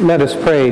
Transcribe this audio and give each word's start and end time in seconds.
Let 0.00 0.22
us 0.22 0.34
pray. 0.34 0.70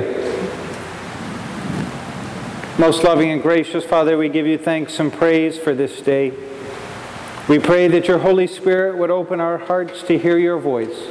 Most 2.79 3.04
loving 3.04 3.31
and 3.31 3.43
gracious 3.43 3.85
Father, 3.85 4.17
we 4.17 4.31
give 4.31 4.47
you 4.47 4.57
thanks 4.57 4.99
and 4.99 5.12
praise 5.12 5.58
for 5.58 5.75
this 5.75 6.01
day. 6.01 6.33
We 7.46 7.58
pray 7.58 7.88
that 7.88 8.08
your 8.08 8.20
Holy 8.20 8.46
Spirit 8.46 8.96
would 8.96 9.10
open 9.10 9.38
our 9.38 9.58
hearts 9.58 10.02
to 10.04 10.18
hear 10.18 10.38
your 10.38 10.58
voice. 10.58 11.08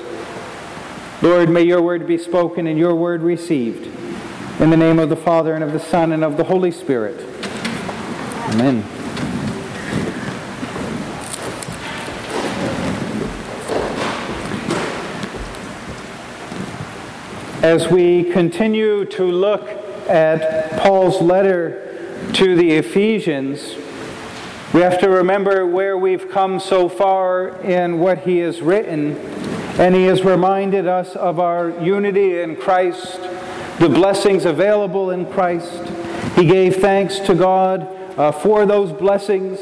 Lord, 1.21 1.49
may 1.49 1.61
your 1.61 1.83
word 1.83 2.07
be 2.07 2.17
spoken 2.17 2.65
and 2.65 2.79
your 2.79 2.95
word 2.95 3.21
received. 3.21 3.85
In 4.59 4.71
the 4.71 4.77
name 4.77 4.97
of 4.97 5.09
the 5.09 5.15
Father, 5.15 5.53
and 5.53 5.63
of 5.63 5.71
the 5.71 5.79
Son, 5.79 6.11
and 6.11 6.23
of 6.23 6.37
the 6.37 6.45
Holy 6.45 6.71
Spirit. 6.71 7.19
Amen. 8.49 8.96
As 17.67 17.89
we 17.89 18.23
continue 18.23 19.03
to 19.03 19.25
look 19.25 19.67
at 20.07 20.79
Paul's 20.79 21.21
letter 21.21 22.31
to 22.31 22.55
the 22.55 22.71
Ephesians, 22.71 23.75
we 24.73 24.79
have 24.79 24.97
to 25.01 25.09
remember 25.09 25.67
where 25.67 25.97
we've 25.97 26.31
come 26.31 26.61
so 26.61 26.87
far 26.87 27.49
in 27.59 27.99
what 27.99 28.19
he 28.19 28.37
has 28.37 28.61
written, 28.61 29.17
and 29.77 29.93
he 29.93 30.05
has 30.05 30.23
reminded 30.23 30.87
us 30.87 31.13
of 31.17 31.41
our 31.41 31.71
unity 31.83 32.39
in 32.39 32.55
Christ, 32.55 33.19
the 33.79 33.89
blessings 33.89 34.45
available 34.45 35.11
in 35.11 35.25
Christ. 35.25 35.89
He 36.37 36.45
gave 36.45 36.77
thanks 36.77 37.19
to 37.19 37.35
God 37.35 37.81
uh, 38.17 38.31
for 38.31 38.65
those 38.65 38.93
blessings. 38.93 39.59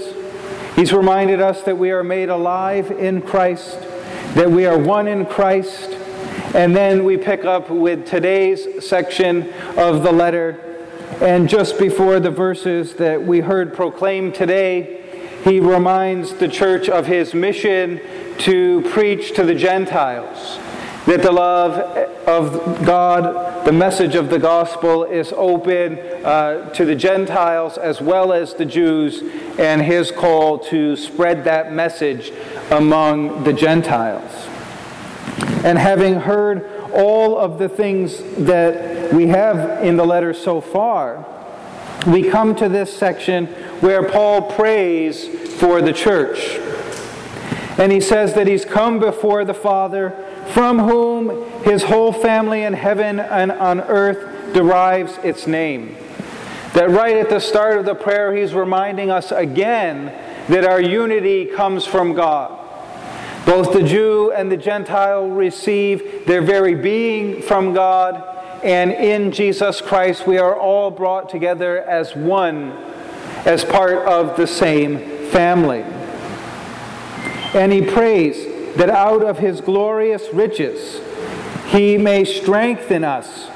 He's 0.75 0.93
reminded 0.93 1.41
us 1.41 1.63
that 1.63 1.79
we 1.79 1.89
are 1.89 2.03
made 2.03 2.29
alive 2.29 2.91
in 2.91 3.23
Christ, 3.23 3.81
that 4.35 4.51
we 4.51 4.67
are 4.67 4.77
one 4.77 5.07
in 5.07 5.25
Christ, 5.25 5.94
and 6.55 6.73
then 6.73 7.03
we 7.03 7.17
pick 7.17 7.43
up 7.43 7.69
with 7.69 8.07
today's 8.07 8.87
section 8.87 9.51
of 9.75 10.03
the 10.03 10.11
letter. 10.11 10.61
And 11.21 11.49
just 11.49 11.77
before 11.77 12.21
the 12.21 12.31
verses 12.31 12.93
that 12.95 13.21
we 13.21 13.41
heard 13.41 13.73
proclaimed 13.73 14.35
today, 14.35 15.01
he 15.43 15.59
reminds 15.59 16.33
the 16.35 16.47
church 16.47 16.87
of 16.87 17.07
his 17.07 17.33
mission 17.33 17.99
to 18.39 18.81
preach 18.89 19.35
to 19.35 19.43
the 19.43 19.53
Gentiles 19.53 20.57
that 21.05 21.21
the 21.21 21.31
love 21.31 21.73
of 22.25 22.85
God, 22.85 23.65
the 23.65 23.71
message 23.73 24.15
of 24.15 24.29
the 24.29 24.39
gospel, 24.39 25.03
is 25.03 25.33
open 25.35 25.99
uh, 26.23 26.69
to 26.71 26.85
the 26.85 26.95
Gentiles 26.95 27.77
as 27.77 28.01
well 28.01 28.33
as 28.33 28.53
the 28.53 28.65
Jews, 28.65 29.21
and 29.59 29.81
his 29.81 30.09
call 30.09 30.57
to 30.69 30.95
spread 30.95 31.43
that 31.43 31.73
message 31.73 32.31
among 32.71 33.43
the 33.43 33.53
Gentiles. 33.53 34.44
And 35.65 35.79
having 35.79 36.13
heard 36.13 36.69
all 36.93 37.39
of 37.39 37.57
the 37.57 37.67
things 37.67 38.21
that 38.37 39.11
we 39.11 39.29
have 39.29 39.83
in 39.83 39.97
the 39.97 40.05
letter 40.05 40.31
so 40.31 40.61
far, 40.61 41.25
we 42.05 42.29
come 42.29 42.55
to 42.57 42.69
this 42.69 42.95
section 42.95 43.47
where 43.81 44.07
Paul 44.07 44.43
prays 44.51 45.27
for 45.55 45.81
the 45.81 45.91
church. 45.91 46.59
And 47.79 47.91
he 47.91 47.99
says 47.99 48.35
that 48.35 48.45
he's 48.45 48.63
come 48.63 48.99
before 48.99 49.43
the 49.43 49.55
Father, 49.55 50.11
from 50.53 50.77
whom 50.77 51.51
his 51.63 51.81
whole 51.81 52.13
family 52.13 52.61
in 52.61 52.73
heaven 52.73 53.19
and 53.19 53.51
on 53.51 53.81
earth 53.81 54.53
derives 54.53 55.17
its 55.23 55.47
name. 55.47 55.97
That 56.75 56.91
right 56.91 57.17
at 57.17 57.31
the 57.31 57.39
start 57.39 57.79
of 57.79 57.85
the 57.85 57.95
prayer, 57.95 58.35
he's 58.35 58.53
reminding 58.53 59.09
us 59.09 59.31
again 59.31 60.05
that 60.47 60.63
our 60.63 60.79
unity 60.79 61.47
comes 61.47 61.87
from 61.87 62.13
God. 62.13 62.64
Both 63.45 63.73
the 63.73 63.83
Jew 63.83 64.31
and 64.31 64.51
the 64.51 64.57
Gentile 64.57 65.29
receive 65.29 66.25
their 66.25 66.41
very 66.41 66.73
being 66.73 67.43
from 67.43 67.75
God, 67.75 68.23
and 68.63 68.91
in 68.91 69.31
Jesus 69.31 69.81
Christ 69.81 70.25
we 70.25 70.39
are 70.39 70.55
all 70.55 70.89
brought 70.89 71.29
together 71.29 71.83
as 71.83 72.15
one, 72.15 72.71
as 73.45 73.63
part 73.63 73.97
of 74.07 74.35
the 74.35 74.47
same 74.47 74.97
family. 75.27 75.83
And 77.53 77.71
he 77.71 77.83
prays 77.83 78.75
that 78.77 78.89
out 78.89 79.23
of 79.23 79.37
his 79.37 79.61
glorious 79.61 80.33
riches 80.33 80.99
he 81.67 81.99
may 81.99 82.25
strengthen 82.25 83.03
us 83.03 83.47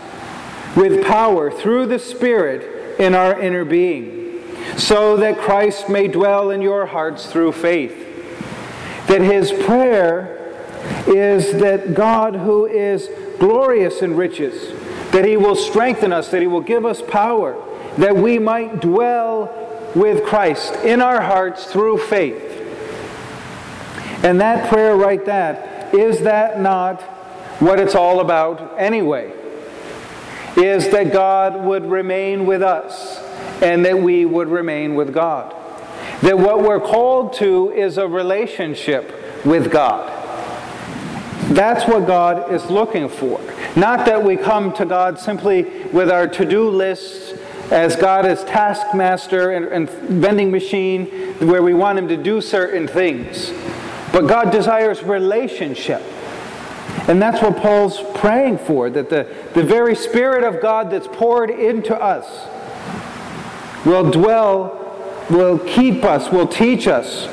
with 0.75 1.03
power 1.05 1.49
through 1.49 1.87
the 1.87 1.99
Spirit 1.99 2.99
in 2.99 3.15
our 3.15 3.39
inner 3.39 3.65
being, 3.65 4.43
so 4.77 5.17
that 5.17 5.39
Christ 5.39 5.89
may 5.89 6.07
dwell 6.07 6.51
in 6.51 6.61
your 6.61 6.85
hearts 6.85 7.31
through 7.31 7.53
faith 7.53 8.05
that 9.09 9.21
his 9.21 9.51
prayer 9.51 10.35
is 11.07 11.53
that 11.53 11.95
God, 11.95 12.35
who 12.35 12.67
is 12.67 13.09
glorious 13.39 14.03
in 14.03 14.15
riches, 14.15 14.71
that 15.11 15.25
he 15.25 15.35
will 15.35 15.55
strengthen 15.55 16.13
us, 16.13 16.29
that 16.29 16.41
he 16.41 16.47
will 16.47 16.61
give 16.61 16.85
us 16.85 17.01
power, 17.01 17.57
that 17.97 18.15
we 18.15 18.37
might 18.37 18.79
dwell 18.79 19.91
with 19.95 20.23
Christ 20.23 20.75
in 20.85 21.01
our 21.01 21.21
hearts 21.21 21.65
through 21.65 21.97
faith. 21.97 22.45
And 24.23 24.39
that 24.41 24.69
prayer, 24.69 24.95
right 24.95 25.25
that, 25.25 25.93
is 25.95 26.21
that 26.21 26.61
not 26.61 27.01
what 27.59 27.79
it's 27.79 27.95
all 27.95 28.19
about 28.19 28.79
anyway? 28.79 29.33
Is 30.55 30.89
that 30.89 31.11
God 31.11 31.63
would 31.63 31.89
remain 31.89 32.45
with 32.45 32.61
us 32.61 33.17
and 33.63 33.83
that 33.85 33.97
we 33.97 34.25
would 34.25 34.49
remain 34.49 34.93
with 34.93 35.13
God. 35.13 35.55
That 36.21 36.37
what 36.37 36.61
we're 36.61 36.81
called 36.81 37.33
to 37.33 37.71
is 37.71 37.97
a 37.97 38.07
relationship 38.07 39.45
with 39.45 39.71
God. 39.71 40.15
That's 41.53 41.87
what 41.87 42.05
God 42.05 42.51
is 42.51 42.69
looking 42.69 43.09
for. 43.09 43.41
Not 43.75 44.05
that 44.05 44.23
we 44.23 44.37
come 44.37 44.73
to 44.73 44.85
God 44.85 45.17
simply 45.17 45.63
with 45.87 46.11
our 46.11 46.27
to 46.27 46.45
do 46.45 46.69
lists 46.69 47.33
as 47.71 47.95
God 47.95 48.25
is 48.25 48.43
taskmaster 48.43 49.51
and, 49.51 49.65
and 49.65 49.89
vending 49.89 50.51
machine 50.51 51.05
where 51.39 51.63
we 51.63 51.73
want 51.73 51.97
Him 51.97 52.07
to 52.07 52.17
do 52.17 52.41
certain 52.41 52.87
things. 52.87 53.51
But 54.11 54.27
God 54.27 54.51
desires 54.51 55.03
relationship. 55.03 56.01
And 57.07 57.21
that's 57.21 57.41
what 57.41 57.57
Paul's 57.57 58.01
praying 58.15 58.59
for 58.59 58.89
that 58.89 59.09
the, 59.09 59.27
the 59.53 59.63
very 59.63 59.95
Spirit 59.95 60.43
of 60.43 60.61
God 60.61 60.91
that's 60.91 61.07
poured 61.07 61.49
into 61.49 61.95
us 61.95 62.47
will 63.85 64.11
dwell 64.11 64.78
will 65.29 65.59
keep 65.59 66.03
us, 66.03 66.31
will 66.31 66.47
teach 66.47 66.87
us 66.87 67.27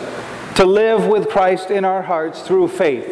to 0.56 0.64
live 0.64 1.06
with 1.06 1.28
Christ 1.28 1.70
in 1.70 1.84
our 1.84 2.02
hearts 2.02 2.42
through 2.42 2.68
faith. 2.68 3.06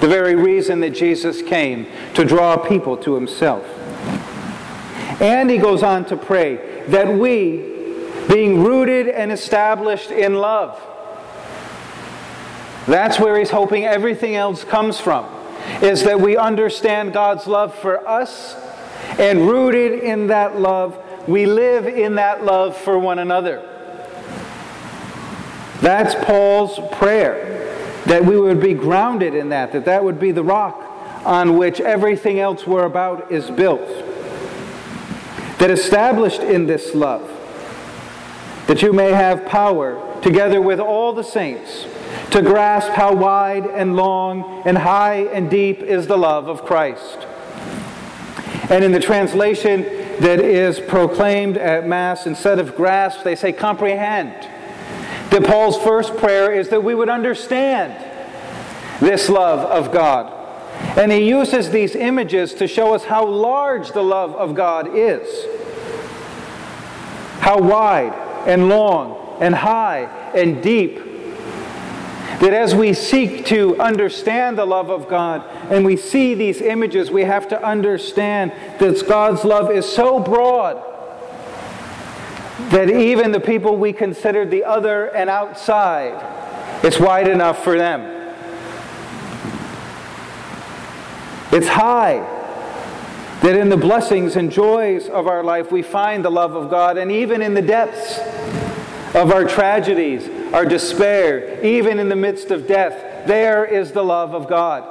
The 0.00 0.08
very 0.08 0.36
reason 0.36 0.80
that 0.80 0.90
Jesus 0.90 1.42
came 1.42 1.86
to 2.14 2.24
draw 2.24 2.56
people 2.56 2.96
to 2.98 3.14
himself. 3.14 3.64
And 5.20 5.50
he 5.50 5.58
goes 5.58 5.82
on 5.82 6.04
to 6.06 6.16
pray 6.16 6.84
that 6.88 7.08
we, 7.18 7.56
being 8.28 8.62
rooted 8.62 9.08
and 9.08 9.32
established 9.32 10.10
in 10.12 10.34
love, 10.36 10.80
that's 12.86 13.18
where 13.18 13.36
he's 13.38 13.50
hoping 13.50 13.84
everything 13.84 14.36
else 14.36 14.62
comes 14.62 15.00
from, 15.00 15.26
is 15.82 16.04
that 16.04 16.20
we 16.20 16.36
understand 16.36 17.12
God's 17.12 17.46
love 17.46 17.74
for 17.74 18.06
us, 18.08 18.54
and 19.18 19.40
rooted 19.48 19.98
in 19.98 20.28
that 20.28 20.60
love, 20.60 20.96
we 21.26 21.44
live 21.44 21.86
in 21.88 22.14
that 22.14 22.44
love 22.44 22.76
for 22.76 22.98
one 22.98 23.18
another. 23.18 23.67
That's 25.88 26.14
Paul's 26.26 26.78
prayer, 26.98 27.64
that 28.04 28.22
we 28.22 28.38
would 28.38 28.60
be 28.60 28.74
grounded 28.74 29.34
in 29.34 29.48
that, 29.48 29.72
that 29.72 29.86
that 29.86 30.04
would 30.04 30.20
be 30.20 30.32
the 30.32 30.44
rock 30.44 30.84
on 31.24 31.56
which 31.56 31.80
everything 31.80 32.38
else 32.38 32.66
we're 32.66 32.84
about 32.84 33.32
is 33.32 33.50
built. 33.50 33.88
That 35.56 35.70
established 35.70 36.42
in 36.42 36.66
this 36.66 36.94
love, 36.94 37.22
that 38.66 38.82
you 38.82 38.92
may 38.92 39.12
have 39.12 39.46
power, 39.46 40.20
together 40.20 40.60
with 40.60 40.78
all 40.78 41.14
the 41.14 41.24
saints, 41.24 41.86
to 42.32 42.42
grasp 42.42 42.90
how 42.90 43.14
wide 43.14 43.64
and 43.64 43.96
long 43.96 44.62
and 44.66 44.76
high 44.76 45.20
and 45.32 45.48
deep 45.48 45.80
is 45.80 46.06
the 46.06 46.18
love 46.18 46.48
of 46.48 46.66
Christ. 46.66 47.16
And 48.68 48.84
in 48.84 48.92
the 48.92 49.00
translation 49.00 49.84
that 50.20 50.38
is 50.38 50.80
proclaimed 50.80 51.56
at 51.56 51.86
Mass, 51.86 52.26
instead 52.26 52.58
of 52.58 52.76
grasp, 52.76 53.22
they 53.22 53.34
say 53.34 53.54
comprehend 53.54 54.50
that 55.30 55.44
Paul's 55.44 55.76
first 55.78 56.16
prayer 56.16 56.52
is 56.52 56.70
that 56.70 56.82
we 56.82 56.94
would 56.94 57.08
understand 57.08 57.92
this 59.00 59.28
love 59.28 59.60
of 59.60 59.92
God. 59.92 60.34
And 60.96 61.12
he 61.12 61.28
uses 61.28 61.70
these 61.70 61.94
images 61.94 62.54
to 62.54 62.66
show 62.66 62.94
us 62.94 63.04
how 63.04 63.26
large 63.26 63.92
the 63.92 64.02
love 64.02 64.34
of 64.34 64.54
God 64.54 64.96
is, 64.96 65.28
how 67.40 67.58
wide 67.58 68.12
and 68.46 68.68
long 68.68 69.36
and 69.40 69.54
high 69.54 70.04
and 70.34 70.62
deep. 70.62 70.96
That 72.40 72.54
as 72.54 72.74
we 72.74 72.92
seek 72.92 73.46
to 73.46 73.80
understand 73.80 74.56
the 74.56 74.64
love 74.64 74.90
of 74.90 75.08
God 75.08 75.44
and 75.72 75.84
we 75.84 75.96
see 75.96 76.34
these 76.34 76.60
images, 76.60 77.10
we 77.10 77.24
have 77.24 77.48
to 77.48 77.62
understand 77.62 78.52
that 78.78 79.04
God's 79.08 79.44
love 79.44 79.70
is 79.70 79.84
so 79.84 80.20
broad 80.20 80.84
that 82.70 82.90
even 82.90 83.32
the 83.32 83.40
people 83.40 83.76
we 83.76 83.92
consider 83.92 84.44
the 84.44 84.64
other 84.64 85.06
and 85.06 85.30
outside, 85.30 86.84
it's 86.84 86.98
wide 86.98 87.28
enough 87.28 87.62
for 87.62 87.78
them. 87.78 88.18
It's 91.50 91.68
high. 91.68 92.34
That 93.42 93.54
in 93.56 93.68
the 93.68 93.76
blessings 93.76 94.34
and 94.36 94.50
joys 94.50 95.08
of 95.08 95.28
our 95.28 95.44
life, 95.44 95.70
we 95.70 95.82
find 95.82 96.24
the 96.24 96.30
love 96.30 96.56
of 96.56 96.68
God, 96.68 96.98
and 96.98 97.10
even 97.12 97.40
in 97.40 97.54
the 97.54 97.62
depths 97.62 98.18
of 99.14 99.30
our 99.32 99.44
tragedies, 99.44 100.28
our 100.52 100.64
despair, 100.64 101.64
even 101.64 101.98
in 102.00 102.08
the 102.08 102.16
midst 102.16 102.50
of 102.50 102.66
death, 102.66 103.26
there 103.26 103.64
is 103.64 103.92
the 103.92 104.02
love 104.02 104.34
of 104.34 104.48
God. 104.48 104.82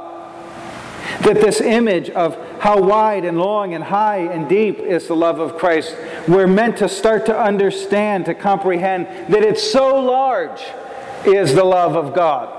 That 1.22 1.42
this 1.42 1.60
image 1.60 2.10
of 2.12 2.38
how 2.60 2.82
wide 2.82 3.26
and 3.26 3.38
long 3.40 3.74
and 3.74 3.84
high 3.84 4.20
and 4.20 4.50
deep 4.50 4.80
is 4.80 5.08
the 5.08 5.16
love 5.16 5.40
of 5.40 5.58
Christ, 5.58 5.96
we're 6.28 6.48
meant 6.48 6.78
to 6.78 6.90
start 6.90 7.26
to 7.28 7.40
understand, 7.40 8.26
to 8.26 8.34
comprehend 8.34 9.08
that 9.32 9.44
it's 9.44 9.64
so 9.64 10.00
large 10.00 10.62
is 11.26 11.54
the 11.54 11.64
love 11.64 11.96
of 11.96 12.14
God, 12.14 12.50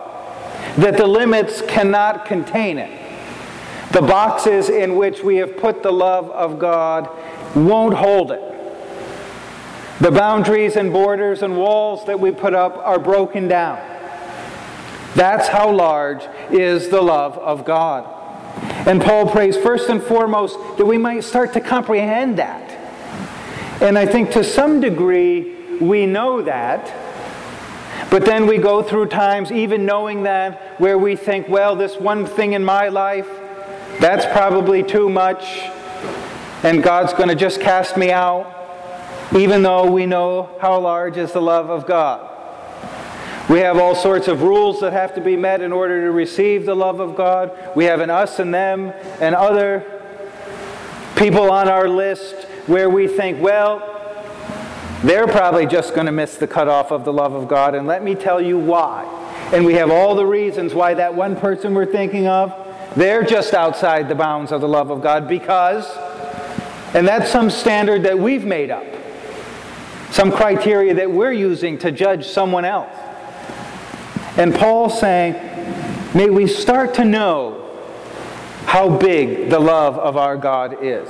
that 0.77 0.97
the 0.97 1.06
limits 1.06 1.62
cannot 1.62 2.25
contain 2.25 2.79
it. 2.79 2.91
The 3.93 4.03
boxes 4.03 4.69
in 4.69 4.97
which 4.97 5.23
we 5.23 5.37
have 5.37 5.56
put 5.56 5.83
the 5.83 5.93
love 5.93 6.31
of 6.31 6.59
God 6.59 7.09
won't 7.56 7.94
hold 7.94 8.31
it. 8.31 8.43
The 10.01 10.11
boundaries 10.11 10.77
and 10.77 10.93
borders 10.93 11.43
and 11.43 11.56
walls 11.56 12.05
that 12.05 12.21
we 12.21 12.31
put 12.31 12.55
up 12.55 12.77
are 12.77 12.99
broken 12.99 13.49
down. 13.49 13.79
That's 15.15 15.49
how 15.49 15.73
large 15.73 16.23
is 16.51 16.91
the 16.91 17.03
love 17.03 17.37
of 17.39 17.65
God. 17.65 18.18
And 18.88 19.00
Paul 19.00 19.31
prays 19.31 19.56
first 19.56 19.88
and 19.88 20.02
foremost 20.02 20.58
that 20.79 20.87
we 20.87 20.99
might 20.99 21.23
start 21.23 21.52
to 21.52 21.61
comprehend 21.61 22.38
that. 22.38 22.70
And 23.81 23.96
I 23.96 24.06
think 24.06 24.32
to 24.32 24.43
some 24.43 24.81
degree 24.81 25.76
we 25.79 26.06
know 26.06 26.43
that. 26.43 26.93
But 28.11 28.25
then 28.25 28.46
we 28.46 28.58
go 28.58 28.82
through 28.82 29.06
times, 29.06 29.52
even 29.52 29.85
knowing 29.85 30.25
that, 30.25 30.81
where 30.81 30.99
we 30.99 31.14
think, 31.14 31.49
well, 31.49 31.76
this 31.76 31.96
one 31.96 32.26
thing 32.26 32.55
in 32.55 32.64
my 32.64 32.88
life, 32.88 33.29
that's 34.00 34.25
probably 34.26 34.82
too 34.82 35.08
much, 35.08 35.44
and 36.62 36.82
God's 36.82 37.12
going 37.12 37.29
to 37.29 37.34
just 37.34 37.61
cast 37.61 37.96
me 37.96 38.11
out 38.11 38.58
even 39.37 39.62
though 39.62 39.91
we 39.91 40.06
know 40.06 40.49
how 40.61 40.79
large 40.81 41.17
is 41.17 41.32
the 41.32 41.43
love 41.43 41.69
of 41.69 41.87
God. 41.87 42.38
We 43.49 43.61
have 43.61 43.79
all 43.79 43.95
sorts 43.95 44.29
of 44.29 44.43
rules 44.43 44.81
that 44.81 44.93
have 44.93 45.15
to 45.15 45.23
be 45.23 45.35
met 45.35 45.62
in 45.62 45.73
order 45.73 46.03
to 46.03 46.11
receive 46.11 46.67
the 46.67 46.77
love 46.77 47.00
of 47.00 47.17
God. 47.17 47.50
We 47.75 47.87
have 47.87 48.00
an 48.00 48.11
us 48.11 48.39
and 48.39 48.53
them 48.53 48.93
and 49.21 49.35
other 49.35 49.85
people 51.17 51.50
on 51.50 51.69
our 51.69 51.89
list 51.89 52.45
where 52.67 52.91
we 52.91 53.09
think, 53.09 53.41
well, 53.41 53.95
they're 55.03 55.27
probably 55.27 55.67
just 55.67 55.95
going 55.95 56.06
to 56.06 56.12
miss 56.12 56.37
the 56.37 56.47
cutoff 56.47 56.91
of 56.91 57.05
the 57.05 57.12
love 57.12 57.33
of 57.33 57.49
God, 57.49 57.75
and 57.75 57.87
let 57.87 58.03
me 58.03 58.15
tell 58.15 58.41
you 58.41 58.59
why. 58.59 59.05
And 59.53 59.65
we 59.65 59.75
have 59.75 59.91
all 59.91 60.15
the 60.15 60.27
reasons 60.27 60.75
why 60.75 60.93
that 60.94 61.15
one 61.15 61.35
person 61.35 61.73
we're 61.73 61.87
thinking 61.87 62.27
of, 62.27 62.53
they're 62.97 63.23
just 63.23 63.55
outside 63.55 64.09
the 64.09 64.15
bounds 64.15 64.53
of 64.53 64.61
the 64.61 64.69
love 64.69 64.91
of 64.91 65.01
God 65.03 65.27
because, 65.27 65.87
and 66.94 67.09
that's 67.09 67.31
some 67.31 67.49
standard 67.49 68.03
that 68.03 68.19
we've 68.19 68.44
made 68.44 68.71
up 68.71 68.85
some 70.11 70.33
criteria 70.33 70.94
that 70.94 71.11
we're 71.11 71.33
using 71.33 71.79
to 71.79 71.93
judge 71.93 72.27
someone 72.27 72.65
else. 72.65 73.07
And 74.38 74.55
Paul 74.55 74.88
saying, 74.88 75.35
may 76.14 76.31
we 76.31 76.46
start 76.46 76.94
to 76.94 77.05
know 77.05 77.69
how 78.67 78.88
big 78.96 79.50
the 79.50 79.58
love 79.58 79.99
of 79.99 80.17
our 80.17 80.37
God 80.37 80.82
is. 80.82 81.08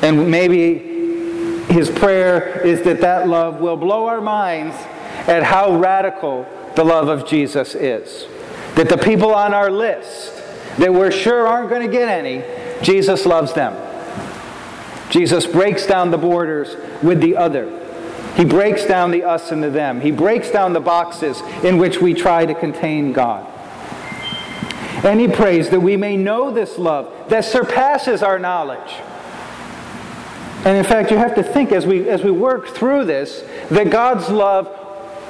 And 0.00 0.30
maybe 0.30 0.78
his 1.72 1.90
prayer 1.90 2.64
is 2.64 2.82
that 2.82 3.00
that 3.00 3.28
love 3.28 3.60
will 3.60 3.76
blow 3.76 4.06
our 4.06 4.20
minds 4.20 4.76
at 5.26 5.42
how 5.42 5.76
radical 5.76 6.46
the 6.76 6.84
love 6.84 7.08
of 7.08 7.26
Jesus 7.26 7.74
is. 7.74 8.26
That 8.76 8.88
the 8.88 8.98
people 8.98 9.34
on 9.34 9.52
our 9.52 9.70
list 9.70 10.36
that 10.78 10.92
we're 10.92 11.10
sure 11.10 11.46
aren't 11.46 11.68
going 11.68 11.82
to 11.82 11.92
get 11.92 12.08
any, 12.08 12.42
Jesus 12.82 13.26
loves 13.26 13.52
them. 13.52 13.76
Jesus 15.10 15.46
breaks 15.46 15.86
down 15.86 16.10
the 16.10 16.18
borders 16.18 16.76
with 17.02 17.20
the 17.20 17.36
other. 17.36 17.81
He 18.36 18.44
breaks 18.44 18.86
down 18.86 19.10
the 19.10 19.24
us 19.24 19.50
and 19.52 19.62
the 19.62 19.70
them. 19.70 20.00
He 20.00 20.10
breaks 20.10 20.50
down 20.50 20.72
the 20.72 20.80
boxes 20.80 21.40
in 21.62 21.78
which 21.78 22.00
we 22.00 22.14
try 22.14 22.46
to 22.46 22.54
contain 22.54 23.12
God. 23.12 23.46
And 25.04 25.20
he 25.20 25.28
prays 25.28 25.70
that 25.70 25.80
we 25.80 25.96
may 25.96 26.16
know 26.16 26.50
this 26.50 26.78
love 26.78 27.12
that 27.28 27.44
surpasses 27.44 28.22
our 28.22 28.38
knowledge. 28.38 28.94
And 30.64 30.76
in 30.76 30.84
fact, 30.84 31.10
you 31.10 31.16
have 31.16 31.34
to 31.34 31.42
think 31.42 31.72
as 31.72 31.86
we, 31.86 32.08
as 32.08 32.22
we 32.22 32.30
work 32.30 32.68
through 32.68 33.04
this 33.04 33.44
that 33.70 33.90
God's 33.90 34.28
love 34.28 34.68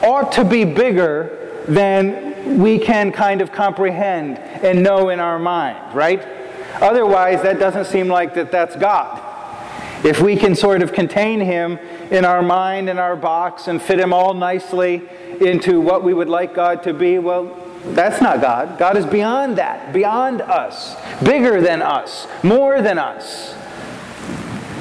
ought 0.02 0.32
to 0.32 0.44
be 0.44 0.64
bigger 0.64 1.64
than 1.66 2.58
we 2.58 2.78
can 2.78 3.12
kind 3.12 3.40
of 3.40 3.50
comprehend 3.50 4.38
and 4.38 4.82
know 4.82 5.08
in 5.08 5.20
our 5.20 5.38
mind, 5.38 5.94
right? 5.94 6.22
Otherwise, 6.82 7.42
that 7.42 7.58
doesn't 7.58 7.86
seem 7.86 8.08
like 8.08 8.34
that 8.34 8.50
that's 8.50 8.76
God. 8.76 9.21
If 10.04 10.20
we 10.20 10.36
can 10.36 10.56
sort 10.56 10.82
of 10.82 10.92
contain 10.92 11.40
him 11.40 11.78
in 12.10 12.24
our 12.24 12.42
mind, 12.42 12.88
in 12.88 12.98
our 12.98 13.14
box, 13.14 13.68
and 13.68 13.80
fit 13.80 14.00
him 14.00 14.12
all 14.12 14.34
nicely 14.34 15.08
into 15.40 15.80
what 15.80 16.02
we 16.02 16.12
would 16.12 16.28
like 16.28 16.54
God 16.54 16.82
to 16.82 16.92
be, 16.92 17.18
well, 17.18 17.56
that's 17.86 18.20
not 18.20 18.40
God. 18.40 18.78
God 18.78 18.96
is 18.96 19.06
beyond 19.06 19.58
that, 19.58 19.92
beyond 19.92 20.40
us, 20.40 20.96
bigger 21.22 21.60
than 21.60 21.82
us, 21.82 22.26
more 22.42 22.82
than 22.82 22.98
us, 22.98 23.54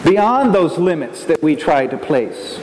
beyond 0.03 0.55
those 0.55 0.77
limits 0.77 1.23
that 1.25 1.41
we 1.43 1.55
try 1.55 1.85
to 1.85 1.97
place. 1.97 2.59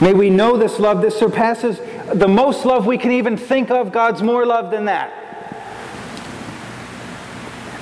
May 0.00 0.12
we 0.12 0.30
know 0.30 0.56
this 0.56 0.80
love 0.80 1.02
that 1.02 1.12
surpasses 1.12 1.78
the 2.12 2.28
most 2.28 2.64
love 2.64 2.84
we 2.84 2.98
can 2.98 3.12
even 3.12 3.36
think 3.36 3.70
of. 3.70 3.92
God's 3.92 4.22
more 4.22 4.44
love 4.44 4.72
than 4.72 4.86
that 4.86 5.23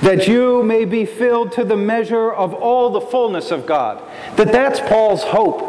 that 0.03 0.27
you 0.27 0.63
may 0.63 0.83
be 0.83 1.05
filled 1.05 1.53
to 1.53 1.63
the 1.63 1.77
measure 1.77 2.31
of 2.31 2.53
all 2.53 2.89
the 2.89 3.01
fullness 3.01 3.51
of 3.51 3.65
God. 3.65 4.03
That 4.35 4.51
that's 4.51 4.81
Paul's 4.81 5.23
hope. 5.23 5.61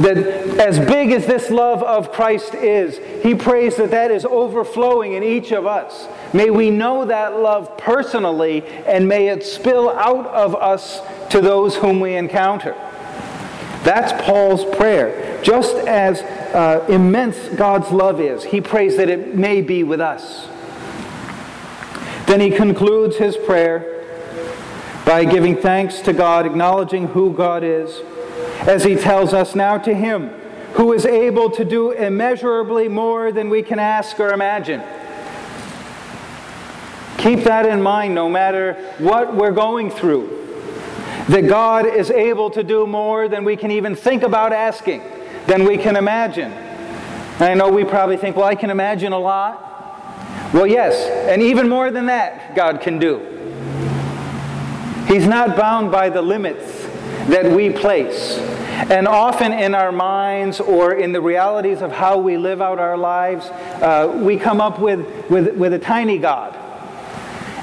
That 0.00 0.16
as 0.58 0.78
big 0.78 1.12
as 1.12 1.26
this 1.26 1.50
love 1.50 1.82
of 1.84 2.10
Christ 2.10 2.54
is, 2.54 2.98
he 3.22 3.34
prays 3.34 3.76
that 3.76 3.92
that 3.92 4.10
is 4.10 4.24
overflowing 4.24 5.12
in 5.12 5.22
each 5.22 5.52
of 5.52 5.66
us. 5.66 6.08
May 6.34 6.50
we 6.50 6.70
know 6.70 7.04
that 7.04 7.38
love 7.38 7.78
personally 7.78 8.64
and 8.86 9.08
may 9.08 9.28
it 9.28 9.44
spill 9.44 9.90
out 9.90 10.26
of 10.26 10.56
us 10.56 11.00
to 11.30 11.40
those 11.40 11.76
whom 11.76 12.00
we 12.00 12.16
encounter. 12.16 12.74
That's 13.84 14.12
Paul's 14.24 14.64
prayer. 14.76 15.40
Just 15.44 15.76
as 15.76 16.22
uh, 16.22 16.84
immense 16.88 17.38
God's 17.50 17.92
love 17.92 18.20
is, 18.20 18.42
he 18.42 18.60
prays 18.60 18.96
that 18.96 19.08
it 19.08 19.36
may 19.36 19.62
be 19.62 19.84
with 19.84 20.00
us. 20.00 20.48
Then 22.26 22.40
he 22.40 22.50
concludes 22.50 23.16
his 23.16 23.36
prayer 23.36 23.92
by 25.04 25.24
giving 25.24 25.56
thanks 25.56 26.00
to 26.00 26.12
God, 26.12 26.46
acknowledging 26.46 27.08
who 27.08 27.32
God 27.32 27.62
is, 27.62 28.00
as 28.68 28.84
he 28.84 28.96
tells 28.96 29.32
us 29.32 29.54
now 29.54 29.78
to 29.78 29.94
him 29.94 30.30
who 30.76 30.92
is 30.92 31.06
able 31.06 31.50
to 31.50 31.64
do 31.64 31.92
immeasurably 31.92 32.86
more 32.86 33.32
than 33.32 33.48
we 33.48 33.62
can 33.62 33.78
ask 33.78 34.20
or 34.20 34.28
imagine. 34.34 34.82
Keep 37.16 37.44
that 37.44 37.64
in 37.64 37.80
mind 37.80 38.14
no 38.14 38.28
matter 38.28 38.74
what 38.98 39.34
we're 39.34 39.52
going 39.52 39.90
through. 39.90 40.28
That 41.28 41.48
God 41.48 41.86
is 41.86 42.10
able 42.10 42.50
to 42.50 42.62
do 42.62 42.86
more 42.86 43.26
than 43.26 43.42
we 43.42 43.56
can 43.56 43.70
even 43.70 43.96
think 43.96 44.22
about 44.22 44.52
asking, 44.52 45.02
than 45.46 45.64
we 45.64 45.78
can 45.78 45.96
imagine. 45.96 46.52
And 46.52 47.42
I 47.42 47.54
know 47.54 47.70
we 47.70 47.84
probably 47.84 48.18
think, 48.18 48.36
well, 48.36 48.46
I 48.46 48.54
can 48.54 48.68
imagine 48.68 49.14
a 49.14 49.18
lot. 49.18 49.75
Well, 50.56 50.66
yes, 50.66 50.96
and 51.28 51.42
even 51.42 51.68
more 51.68 51.90
than 51.90 52.06
that, 52.06 52.56
God 52.56 52.80
can 52.80 52.98
do. 52.98 53.18
He's 55.06 55.26
not 55.26 55.54
bound 55.54 55.92
by 55.92 56.08
the 56.08 56.22
limits 56.22 56.82
that 57.28 57.54
we 57.54 57.68
place. 57.68 58.38
And 58.88 59.06
often 59.06 59.52
in 59.52 59.74
our 59.74 59.92
minds 59.92 60.58
or 60.58 60.94
in 60.94 61.12
the 61.12 61.20
realities 61.20 61.82
of 61.82 61.92
how 61.92 62.16
we 62.16 62.38
live 62.38 62.62
out 62.62 62.78
our 62.78 62.96
lives, 62.96 63.44
uh, 63.48 64.10
we 64.22 64.38
come 64.38 64.62
up 64.62 64.78
with, 64.80 65.28
with, 65.28 65.54
with 65.58 65.74
a 65.74 65.78
tiny 65.78 66.16
God. 66.16 66.56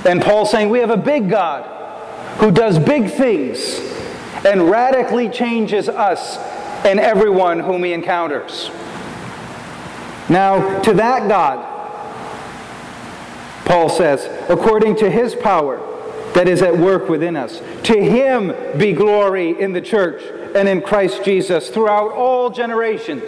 And 0.06 0.22
Paul's 0.22 0.52
saying 0.52 0.70
we 0.70 0.78
have 0.78 0.92
a 0.92 0.96
big 0.96 1.32
God 1.32 1.64
who 2.38 2.52
does 2.52 2.78
big 2.78 3.10
things 3.10 3.80
and 4.46 4.70
radically 4.70 5.30
changes 5.30 5.90
us 5.90 6.38
and 6.86 7.00
everyone 7.00 7.60
whom 7.60 7.84
he 7.86 7.92
encounters. 7.92 8.70
Now, 10.30 10.80
to 10.82 10.94
that 10.94 11.28
God, 11.28 11.73
Paul 13.66 13.90
says, 13.90 14.26
according 14.50 14.98
to 14.98 15.10
his 15.10 15.36
power 15.36 15.78
that 16.34 16.48
is 16.48 16.62
at 16.62 16.78
work 16.78 17.10
within 17.10 17.36
us. 17.36 17.62
To 17.84 18.04
him 18.04 18.54
be 18.78 18.94
glory 18.94 19.60
in 19.60 19.74
the 19.74 19.82
church 19.82 20.24
and 20.56 20.68
in 20.68 20.82
Christ 20.82 21.24
Jesus 21.24 21.70
throughout 21.70 22.12
all 22.12 22.50
generations. 22.50 23.24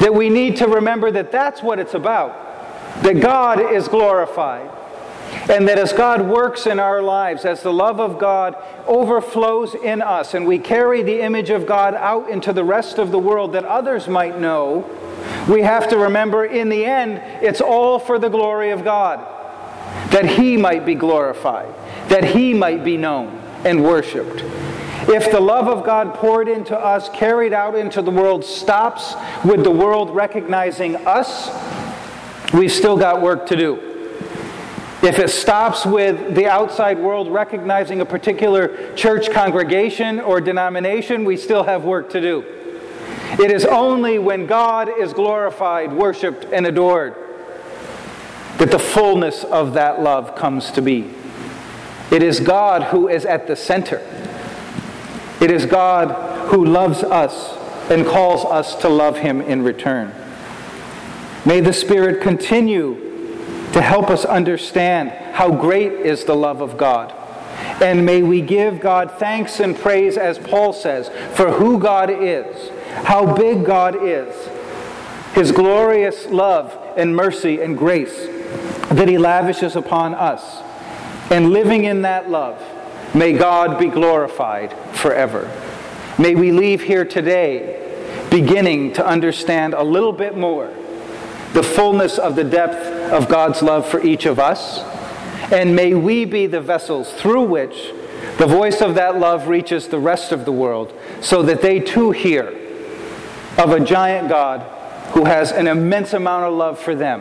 That 0.00 0.14
we 0.14 0.28
need 0.28 0.56
to 0.58 0.66
remember 0.66 1.10
that 1.10 1.32
that's 1.32 1.62
what 1.62 1.78
it's 1.78 1.94
about. 1.94 3.02
That 3.02 3.20
God 3.20 3.72
is 3.72 3.88
glorified. 3.88 4.70
And 5.48 5.66
that 5.68 5.78
as 5.78 5.92
God 5.92 6.22
works 6.22 6.66
in 6.66 6.78
our 6.78 7.02
lives, 7.02 7.44
as 7.44 7.62
the 7.62 7.72
love 7.72 8.00
of 8.00 8.18
God 8.18 8.56
overflows 8.86 9.74
in 9.74 10.00
us, 10.00 10.34
and 10.34 10.46
we 10.46 10.58
carry 10.58 11.02
the 11.02 11.20
image 11.20 11.50
of 11.50 11.66
God 11.66 11.94
out 11.94 12.28
into 12.28 12.52
the 12.52 12.64
rest 12.64 12.98
of 12.98 13.10
the 13.10 13.18
world 13.18 13.52
that 13.52 13.64
others 13.64 14.08
might 14.08 14.38
know, 14.38 14.88
we 15.48 15.62
have 15.62 15.88
to 15.88 15.98
remember 15.98 16.44
in 16.44 16.68
the 16.68 16.84
end, 16.84 17.18
it's 17.44 17.60
all 17.60 17.98
for 17.98 18.18
the 18.18 18.28
glory 18.28 18.70
of 18.70 18.84
God. 18.84 19.18
That 20.10 20.26
He 20.26 20.56
might 20.56 20.86
be 20.86 20.94
glorified, 20.94 21.74
that 22.08 22.24
He 22.24 22.54
might 22.54 22.84
be 22.84 22.96
known, 22.96 23.40
and 23.64 23.82
worshiped. 23.82 24.42
If 25.06 25.30
the 25.30 25.40
love 25.40 25.68
of 25.68 25.84
God 25.84 26.14
poured 26.14 26.48
into 26.48 26.78
us, 26.78 27.10
carried 27.10 27.52
out 27.52 27.74
into 27.74 28.00
the 28.00 28.10
world, 28.10 28.44
stops 28.44 29.14
with 29.44 29.62
the 29.62 29.70
world 29.70 30.14
recognizing 30.14 30.96
us, 31.06 31.50
we've 32.54 32.72
still 32.72 32.96
got 32.96 33.20
work 33.20 33.46
to 33.48 33.56
do. 33.56 33.74
If 35.02 35.18
it 35.18 35.28
stops 35.28 35.84
with 35.84 36.34
the 36.34 36.46
outside 36.46 36.98
world 36.98 37.28
recognizing 37.28 38.00
a 38.00 38.06
particular 38.06 38.94
church 38.94 39.30
congregation 39.30 40.20
or 40.20 40.40
denomination, 40.40 41.26
we 41.26 41.36
still 41.36 41.64
have 41.64 41.84
work 41.84 42.08
to 42.10 42.20
do. 42.22 42.63
It 43.38 43.50
is 43.50 43.64
only 43.64 44.18
when 44.18 44.46
God 44.46 44.88
is 44.88 45.12
glorified, 45.12 45.92
worshiped, 45.92 46.44
and 46.52 46.66
adored 46.66 47.16
that 48.58 48.70
the 48.70 48.78
fullness 48.78 49.42
of 49.44 49.74
that 49.74 50.00
love 50.00 50.36
comes 50.36 50.70
to 50.72 50.82
be. 50.82 51.10
It 52.10 52.22
is 52.22 52.38
God 52.38 52.84
who 52.84 53.08
is 53.08 53.24
at 53.24 53.46
the 53.46 53.56
center. 53.56 53.98
It 55.40 55.50
is 55.50 55.66
God 55.66 56.48
who 56.48 56.64
loves 56.64 57.02
us 57.02 57.56
and 57.90 58.06
calls 58.06 58.44
us 58.44 58.76
to 58.76 58.88
love 58.88 59.18
Him 59.18 59.40
in 59.40 59.62
return. 59.62 60.14
May 61.44 61.60
the 61.60 61.72
Spirit 61.72 62.22
continue 62.22 62.94
to 63.72 63.82
help 63.82 64.08
us 64.08 64.24
understand 64.24 65.10
how 65.10 65.50
great 65.50 65.92
is 65.92 66.24
the 66.24 66.36
love 66.36 66.60
of 66.60 66.78
God. 66.78 67.12
And 67.82 68.06
may 68.06 68.22
we 68.22 68.40
give 68.40 68.78
God 68.78 69.10
thanks 69.18 69.58
and 69.58 69.76
praise, 69.76 70.16
as 70.16 70.38
Paul 70.38 70.72
says, 70.72 71.08
for 71.36 71.50
who 71.50 71.80
God 71.80 72.08
is, 72.08 72.70
how 73.02 73.34
big 73.34 73.64
God 73.64 74.02
is, 74.02 74.34
His 75.34 75.52
glorious 75.52 76.26
love 76.26 76.76
and 76.96 77.14
mercy 77.14 77.60
and 77.60 77.76
grace 77.76 78.26
that 78.90 79.08
He 79.08 79.18
lavishes 79.18 79.76
upon 79.76 80.14
us. 80.14 80.62
And 81.30 81.50
living 81.50 81.84
in 81.84 82.02
that 82.02 82.30
love, 82.30 82.62
may 83.14 83.32
God 83.32 83.78
be 83.78 83.86
glorified 83.88 84.72
forever. 84.96 85.50
May 86.18 86.34
we 86.34 86.52
leave 86.52 86.82
here 86.82 87.04
today 87.04 87.80
beginning 88.30 88.92
to 88.94 89.06
understand 89.06 89.74
a 89.74 89.82
little 89.82 90.12
bit 90.12 90.36
more 90.36 90.72
the 91.52 91.62
fullness 91.62 92.18
of 92.18 92.36
the 92.36 92.44
depth 92.44 93.12
of 93.12 93.28
God's 93.28 93.62
love 93.62 93.88
for 93.88 94.02
each 94.02 94.26
of 94.26 94.38
us. 94.38 94.80
And 95.52 95.74
may 95.76 95.94
we 95.94 96.24
be 96.24 96.46
the 96.46 96.60
vessels 96.60 97.12
through 97.12 97.44
which 97.44 97.92
the 98.38 98.46
voice 98.46 98.80
of 98.80 98.96
that 98.96 99.18
love 99.18 99.48
reaches 99.48 99.88
the 99.88 99.98
rest 99.98 100.32
of 100.32 100.44
the 100.44 100.52
world 100.52 100.92
so 101.20 101.42
that 101.42 101.62
they 101.62 101.78
too 101.78 102.10
hear 102.10 102.52
of 103.58 103.70
a 103.70 103.80
giant 103.80 104.28
God 104.28 104.60
who 105.12 105.24
has 105.24 105.52
an 105.52 105.66
immense 105.66 106.12
amount 106.12 106.44
of 106.44 106.54
love 106.54 106.78
for 106.78 106.94
them 106.94 107.20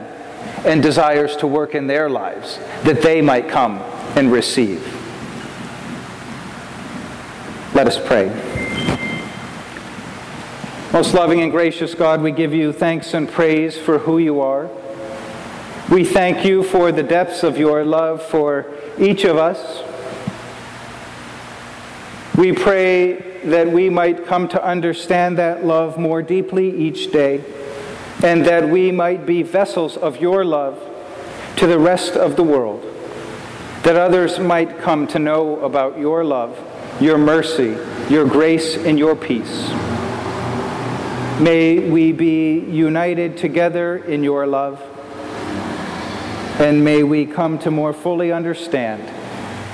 and 0.66 0.82
desires 0.82 1.36
to 1.38 1.48
work 1.48 1.76
in 1.76 1.88
their 1.88 2.10
lives 2.10 2.58
that 2.84 3.02
they 3.02 3.22
might 3.22 3.48
come 3.48 3.78
and 4.16 4.32
receive. 4.32 4.82
Let 7.74 7.88
us 7.88 8.00
pray. 8.06 8.30
Most 10.92 11.14
loving 11.14 11.42
and 11.42 11.52
gracious 11.52 11.96
God, 11.96 12.22
we 12.22 12.32
give 12.32 12.54
you 12.54 12.72
thanks 12.72 13.14
and 13.14 13.28
praise 13.28 13.78
for 13.78 13.98
who 14.00 14.20
you 14.20 14.42
are. 14.42 14.70
We 15.92 16.06
thank 16.06 16.46
you 16.46 16.64
for 16.64 16.92
the 16.92 17.04
depths 17.04 17.44
of 17.44 17.58
your 17.58 17.84
love 17.84 18.24
for 18.24 18.72
each 19.00 19.24
of 19.24 19.38
us. 19.38 19.84
We 22.38 22.54
pray 22.54 23.33
that 23.46 23.70
we 23.70 23.90
might 23.90 24.26
come 24.26 24.48
to 24.50 24.64
understand 24.64 25.38
that 25.38 25.66
love 25.66 25.98
more 25.98 26.22
deeply 26.22 26.70
each 26.76 27.12
day 27.12 27.44
and 28.24 28.46
that 28.46 28.70
we 28.70 28.92
might 28.92 29.26
be 29.26 29.44
vessels 29.44 29.98
of 29.98 30.22
your 30.22 30.46
love 30.46 30.80
to 31.58 31.68
the 31.68 31.78
rest 31.78 32.16
of 32.16 32.36
the 32.36 32.44
world, 32.44 32.82
that 33.84 33.96
others 33.96 34.40
might 34.40 34.80
come 34.80 35.06
to 35.08 35.20
know 35.20 35.60
about 35.62 35.98
your 36.00 36.24
love, 36.24 36.58
your 37.02 37.18
mercy, 37.18 37.78
your 38.10 38.26
grace, 38.26 38.78
and 38.78 38.98
your 38.98 39.16
peace. 39.16 39.70
May 41.40 41.80
we 41.80 42.12
be 42.12 42.60
united 42.60 43.38
together 43.38 43.98
in 43.98 44.24
your 44.24 44.48
love, 44.48 44.82
and 46.60 46.84
may 46.84 47.04
we 47.04 47.26
come 47.26 47.60
to 47.60 47.72
more 47.72 47.92
fully 47.92 48.32
understand 48.32 49.23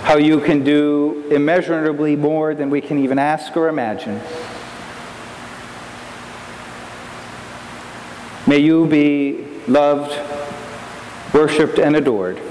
how 0.04 0.18
you 0.18 0.40
can 0.40 0.64
do 0.64 1.26
immeasurably 1.30 2.16
more 2.16 2.56
than 2.56 2.70
we 2.70 2.82
can 2.82 3.00
even 3.00 3.20
ask 3.20 3.56
or 3.56 3.68
imagine. 3.70 4.20
May 8.48 8.60
you 8.60 8.88
be 8.88 9.46
loved, 9.68 10.12
worshiped, 11.34 11.78
and 11.78 11.96
adored 11.96 12.42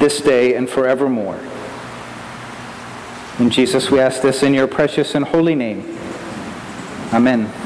this 0.00 0.20
day 0.20 0.56
and 0.56 0.68
forevermore. 0.68 1.38
In 3.38 3.50
Jesus, 3.50 3.90
we 3.90 4.00
ask 4.00 4.20
this 4.20 4.42
in 4.42 4.52
your 4.52 4.66
precious 4.66 5.14
and 5.14 5.24
holy 5.24 5.54
name. 5.54 5.96
Amen. 7.12 7.61